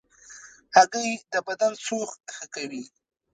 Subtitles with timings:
[0.75, 2.83] هګۍ د بدن سوخت ښه کوي.